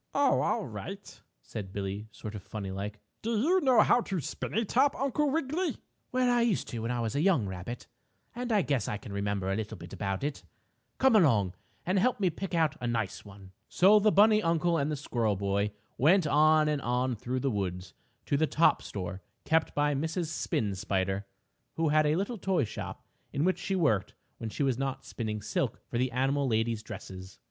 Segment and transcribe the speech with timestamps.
[0.15, 2.97] "Oh, all right," said Billie, sort of funny like.
[3.21, 5.77] "Do you know how to spin a top, Uncle Wiggily?"
[6.11, 7.85] "Well, I used to when I was a young rabbit,
[8.33, 10.43] and I guess I can remember a little about it.
[10.97, 11.53] Come along
[11.85, 15.35] and help me pick out a nice one." So the bunny uncle and the squirrel
[15.35, 15.69] boy
[15.99, 17.93] went on and on through the woods
[18.25, 20.29] to the top store kept by Mrs.
[20.29, 21.27] Spin Spider,
[21.75, 25.43] who had a little toy shop in which she worked when she was not spinning
[25.43, 27.37] silk for the animal ladies' dresses.